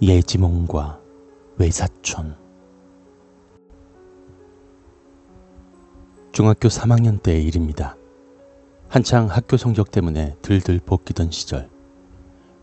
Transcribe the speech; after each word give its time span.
예지몽과 0.00 1.00
외사촌 1.56 2.36
중학교 6.30 6.68
3학년 6.68 7.20
때의 7.20 7.42
일입니다. 7.44 7.96
한창 8.88 9.26
학교 9.26 9.56
성적 9.56 9.90
때문에 9.90 10.36
들들 10.40 10.78
볶이던 10.86 11.32
시절 11.32 11.68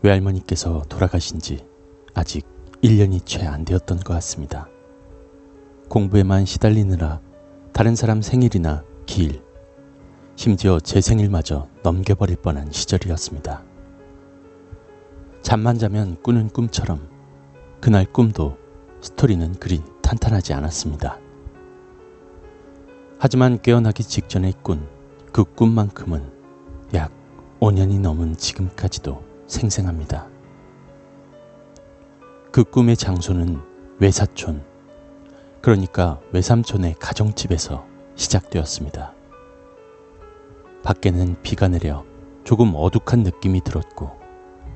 외할머니께서 0.00 0.84
돌아가신 0.88 1.38
지 1.38 1.66
아직 2.14 2.46
1년이 2.82 3.26
채 3.26 3.46
안 3.46 3.66
되었던 3.66 3.98
것 3.98 4.14
같습니다. 4.14 4.68
공부에만 5.90 6.46
시달리느라 6.46 7.20
다른 7.74 7.94
사람 7.94 8.22
생일이나 8.22 8.82
기일, 9.04 9.42
심지어 10.36 10.80
제 10.80 11.02
생일마저 11.02 11.68
넘겨버릴 11.82 12.36
뻔한 12.36 12.72
시절이었습니다. 12.72 13.62
잠만 15.42 15.78
자면 15.78 16.16
꾸는 16.22 16.48
꿈처럼 16.48 17.15
그날 17.80 18.04
꿈도 18.04 18.56
스토리는 19.00 19.54
그리 19.54 19.82
탄탄하지 20.02 20.54
않았습니다. 20.54 21.18
하지만 23.18 23.60
깨어나기 23.60 24.02
직전에 24.02 24.52
꾼그 24.62 25.44
꿈만큼은 25.54 26.30
약 26.94 27.10
5년이 27.60 28.00
넘은 28.00 28.36
지금까지도 28.36 29.22
생생합니다. 29.46 30.26
그 32.50 32.64
꿈의 32.64 32.96
장소는 32.96 33.60
외사촌, 33.98 34.62
그러니까 35.60 36.20
외삼촌의 36.32 36.96
가정집에서 36.98 37.86
시작되었습니다. 38.14 39.12
밖에는 40.82 41.36
비가 41.42 41.68
내려 41.68 42.04
조금 42.44 42.72
어둑한 42.74 43.22
느낌이 43.22 43.62
들었고, 43.62 44.10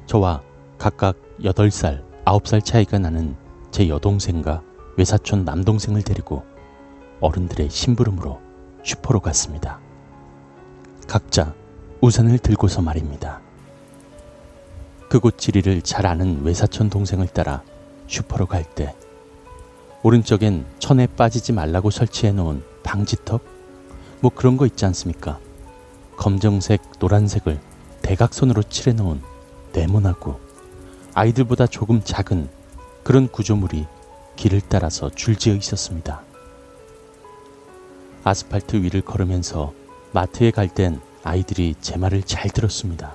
저와 0.06 0.42
각각 0.78 1.16
8살, 1.40 2.09
9살 2.30 2.64
차이가 2.64 2.96
나는 2.98 3.34
제 3.72 3.88
여동생과 3.88 4.62
외사촌 4.96 5.44
남동생을 5.44 6.02
데리고 6.02 6.44
어른들의 7.20 7.68
심부름으로 7.70 8.40
슈퍼로 8.84 9.18
갔습니다. 9.18 9.80
각자 11.08 11.52
우산을 12.00 12.38
들고서 12.38 12.82
말입니다. 12.82 13.40
그곳 15.08 15.38
지리를 15.38 15.82
잘 15.82 16.06
아는 16.06 16.44
외사촌 16.44 16.88
동생을 16.88 17.26
따라 17.26 17.64
슈퍼로 18.06 18.46
갈 18.46 18.62
때 18.62 18.94
오른쪽엔 20.04 20.66
천에 20.78 21.08
빠지지 21.08 21.52
말라고 21.52 21.90
설치해 21.90 22.30
놓은 22.30 22.62
방지턱? 22.84 23.42
뭐 24.20 24.30
그런 24.32 24.56
거 24.56 24.66
있지 24.66 24.84
않습니까? 24.84 25.40
검정색, 26.16 26.80
노란색을 27.00 27.60
대각선으로 28.02 28.62
칠해 28.62 28.92
놓은 28.92 29.20
네모나고 29.72 30.49
아이들보다 31.20 31.66
조금 31.66 32.00
작은 32.02 32.48
그런 33.02 33.28
구조물이 33.28 33.84
길을 34.36 34.62
따라서 34.70 35.10
줄지어 35.10 35.54
있었습니다. 35.54 36.22
아스팔트 38.24 38.76
위를 38.76 39.02
걸으면서 39.02 39.74
마트에 40.12 40.50
갈 40.50 40.70
땐 40.70 40.98
아이들이 41.22 41.74
제 41.82 41.98
말을 41.98 42.22
잘 42.22 42.48
들었습니다. 42.48 43.14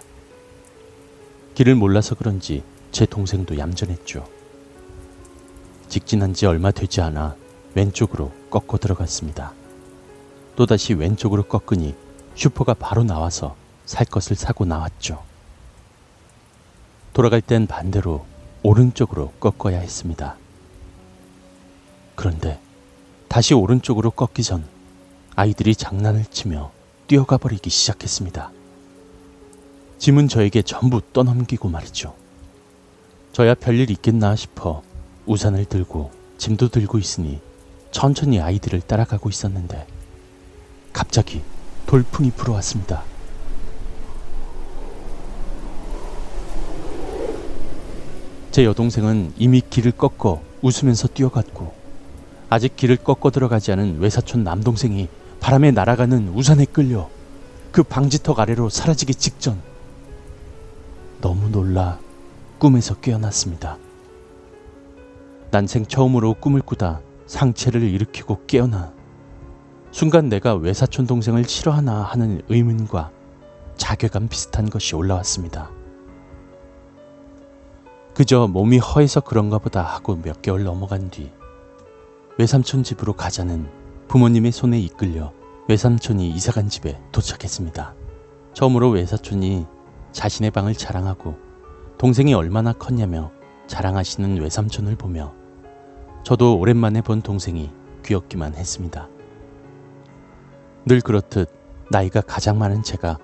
길을 1.56 1.74
몰라서 1.74 2.14
그런지 2.14 2.62
제 2.92 3.08
동생도 3.08 3.58
얌전했죠. 3.58 4.24
직진한 5.88 6.36
지 6.36 6.46
얼마 6.46 6.70
되지 6.70 7.02
않아 7.02 7.36
왼쪽으로 7.74 8.32
꺾어 8.52 8.78
들어갔습니다. 8.78 9.54
또다시 10.56 10.94
왼쪽으로 10.94 11.42
꺾으니 11.42 11.96
슈퍼가 12.36 12.76
바로 12.76 13.04
나와서 13.04 13.56
살 13.88 14.06
것을 14.06 14.36
사고 14.36 14.64
나왔죠. 14.64 15.25
돌아갈 17.16 17.40
땐 17.40 17.66
반대로 17.66 18.26
오른쪽으로 18.62 19.32
꺾어야 19.40 19.80
했습니다. 19.80 20.36
그런데 22.14 22.60
다시 23.30 23.54
오른쪽으로 23.54 24.12
꺾기 24.12 24.44
전 24.44 24.66
아이들이 25.34 25.76
장난을 25.76 26.26
치며 26.26 26.74
뛰어가 27.08 27.38
버리기 27.38 27.70
시작했습니다. 27.70 28.52
짐은 29.98 30.28
저에게 30.28 30.62
전부 30.62 31.00
떠넘기고 31.14 31.70
말이죠. 31.70 32.14
저야 33.32 33.54
별일 33.56 33.92
있겠나 33.92 34.36
싶어 34.36 34.84
우산을 35.26 35.64
들고 35.64 36.12
짐도 36.38 36.68
들고 36.68 36.98
있으니 36.98 37.40
천천히 37.92 38.42
아이들을 38.42 38.82
따라가고 38.82 39.30
있었는데 39.30 39.88
갑자기 40.92 41.44
돌풍이 41.86 42.32
불어왔습니다. 42.32 43.06
제 48.56 48.64
여동생은 48.64 49.34
이미 49.38 49.60
길을 49.60 49.92
꺾어 49.92 50.42
웃으면서 50.62 51.10
뛰어갔고 51.10 51.74
아직 52.50 52.78
길을 52.78 52.96
꺾어 52.96 53.30
들어가지 53.30 53.74
않은 53.74 54.00
외사촌 54.00 54.46
남동생이 54.46 55.10
바람에 55.42 55.72
날아가는 55.72 56.30
우산에 56.30 56.64
끌려 56.64 57.10
그 57.74 57.84
방지턱 57.84 58.40
아래로 58.40 58.70
사라지기 58.70 59.16
직전 59.16 59.62
너무 61.20 61.50
놀라 61.50 62.00
꿈에서 62.58 62.96
깨어났습니다. 62.96 63.78
난생 65.52 65.88
처음으로 65.88 66.36
꿈을 66.36 66.62
꾸다 66.62 67.02
상체를 67.28 67.84
일으키고 67.84 68.46
깨어나 68.48 68.94
순간 69.92 70.30
내가 70.30 70.56
외사촌 70.56 71.08
동생을 71.08 71.44
싫어하나 71.44 72.04
하는 72.04 72.42
의문과 72.48 73.12
자괴감 73.76 74.30
비슷한 74.30 74.70
것이 74.70 74.96
올라왔습니다. 74.96 75.72
그저 78.16 78.48
몸이 78.48 78.78
허해서 78.78 79.20
그런가 79.20 79.58
보다 79.58 79.82
하고 79.84 80.16
몇 80.16 80.42
개월 80.42 80.64
넘어간 80.64 81.10
뒤 81.10 81.30
외삼촌 82.38 82.84
집으로 82.84 83.12
가자는 83.12 83.70
부모님의 84.08 84.54
손에 84.54 84.80
이끌려 84.80 85.34
외삼촌이 85.68 86.30
이사간 86.30 86.70
집에 86.70 86.98
도착했습니다. 87.12 87.94
처음으로 88.54 88.92
외사촌이 88.92 89.66
자신의 90.14 90.52
방을 90.52 90.76
자랑하고 90.76 91.36
동생이 91.98 92.34
얼마나 92.34 92.72
컸냐며 92.72 93.32
자랑하시는 93.68 94.40
외삼촌을 94.40 94.96
보며 94.96 95.34
저도 96.24 96.58
오랜만에 96.58 97.02
본 97.02 97.22
동생이 97.22 97.70
귀엽기만 98.06 98.56
했습니다. 98.56 99.10
늘 100.86 101.02
그렇듯 101.02 101.50
나이가 101.92 102.22
가장 102.22 102.60
많은 102.60 102.82
제가 102.82 103.18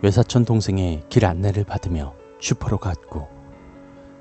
외사촌 0.00 0.46
동생의 0.46 1.02
길 1.10 1.26
안내를 1.26 1.64
받으며 1.64 2.14
슈퍼로 2.40 2.78
갔고 2.78 3.37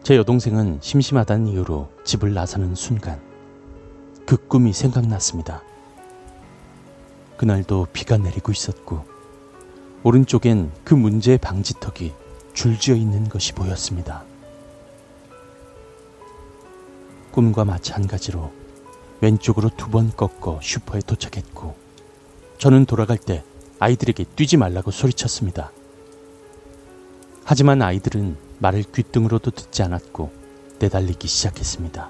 제 0.07 0.15
여동생은 0.15 0.79
심심하다는 0.81 1.49
이유로 1.49 1.89
집을 2.05 2.33
나서는 2.33 2.75
순간 2.75 3.19
그 4.25 4.37
꿈이 4.37 4.71
생각났습니다. 4.71 5.63
그날도 7.35 7.87
비가 7.91 8.15
내리고 8.15 8.53
있었고 8.53 9.03
오른쪽엔 10.03 10.71
그 10.85 10.93
문제의 10.93 11.37
방지턱이 11.39 12.13
줄지어 12.53 12.95
있는 12.95 13.27
것이 13.27 13.51
보였습니다. 13.51 14.23
꿈과 17.31 17.65
마찬가지로 17.65 18.53
왼쪽으로 19.19 19.69
두 19.75 19.89
번 19.89 20.09
꺾어 20.15 20.61
슈퍼에 20.63 21.01
도착했고 21.05 21.75
저는 22.59 22.85
돌아갈 22.85 23.17
때 23.17 23.43
아이들에게 23.79 24.23
뛰지 24.37 24.55
말라고 24.55 24.89
소리쳤습니다. 24.89 25.73
하지만 27.43 27.81
아이들은 27.81 28.46
말을 28.59 28.83
귓등으로도 28.83 29.51
듣지 29.51 29.83
않았고 29.83 30.31
내달리기 30.79 31.27
시작했습니다. 31.27 32.09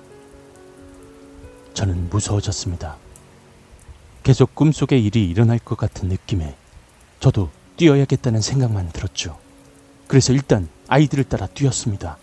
저는 1.73 2.09
무서워졌습니다. 2.09 2.97
계속 4.23 4.55
꿈속에 4.55 4.97
일이 4.97 5.29
일어날 5.29 5.59
것 5.59 5.77
같은 5.77 6.09
느낌에 6.09 6.55
저도 7.19 7.49
뛰어야겠다는 7.77 8.41
생각만 8.41 8.89
들었죠. 8.91 9.37
그래서 10.07 10.33
일단 10.33 10.67
아이들을 10.87 11.25
따라 11.25 11.47
뛰었습니다. 11.47 12.17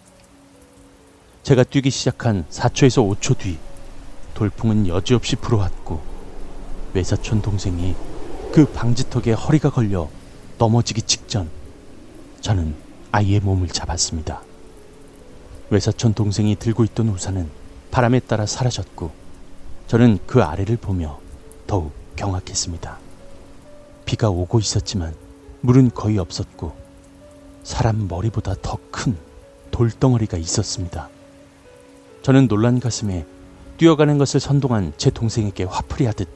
제가 1.42 1.64
뛰기 1.64 1.90
시작한 1.90 2.44
4초에서 2.50 3.18
5초 3.18 3.38
뒤 3.38 3.58
돌풍은 4.34 4.88
여지없이 4.88 5.36
불어왔고 5.36 6.02
외사촌 6.94 7.42
동생이 7.42 7.94
그 8.52 8.66
방지턱에 8.66 9.32
허리가 9.32 9.70
걸려 9.70 10.08
넘어지기 10.58 11.02
직전 11.02 11.50
저는 12.40 12.83
아이의 13.14 13.38
몸을 13.38 13.68
잡았습니다. 13.68 14.42
외사촌 15.70 16.14
동생이 16.14 16.56
들고 16.56 16.82
있던 16.82 17.10
우산은 17.10 17.48
바람에 17.92 18.18
따라 18.18 18.44
사라졌고 18.44 19.12
저는 19.86 20.18
그 20.26 20.42
아래를 20.42 20.76
보며 20.76 21.20
더욱 21.68 21.92
경악했습니다. 22.16 22.98
비가 24.04 24.30
오고 24.30 24.58
있었지만 24.58 25.14
물은 25.60 25.92
거의 25.92 26.18
없었고 26.18 26.74
사람 27.62 28.08
머리보다 28.08 28.56
더 28.60 28.78
큰 28.90 29.16
돌덩어리가 29.70 30.36
있었습니다. 30.36 31.08
저는 32.22 32.48
놀란 32.48 32.80
가슴에 32.80 33.26
뛰어가는 33.76 34.18
것을 34.18 34.40
선동한 34.40 34.92
제 34.96 35.10
동생에게 35.10 35.64
화풀이 35.64 36.06
하듯 36.06 36.28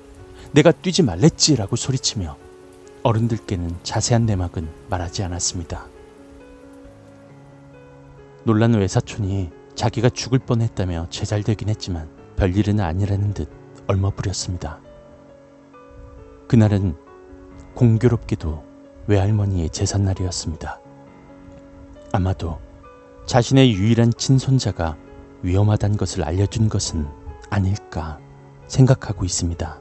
내가 0.53 0.71
뛰지 0.71 1.03
말랬지라고 1.03 1.75
소리치며 1.75 2.37
어른들께는 3.03 3.79
자세한 3.83 4.27
내막은 4.27 4.69
말하지 4.91 5.25
않았습니다. 5.25 5.98
놀란 8.45 8.75
외사촌이 8.75 9.51
자기가 9.75 10.11
죽을 10.11 10.39
뻔했다며 10.39 11.07
제잘되긴 11.11 11.69
했지만 11.69 12.09
별일은 12.37 12.81
아니라는 12.81 13.35
듯 13.35 13.51
얼머부렸습니다. 13.87 14.81
그날은 16.47 16.95
공교롭게도 17.75 18.65
외할머니의 19.07 19.71
제삿날이었습니다. 19.71 20.81
아마도 22.13 22.59
자신의 23.27 23.75
유일한 23.75 24.13
친손자가 24.13 24.97
위험하다는 25.43 25.97
것을 25.97 26.25
알려준 26.25 26.69
것은 26.69 27.07
아닐까 27.51 28.19
생각하고 28.67 29.25
있습니다. 29.25 29.81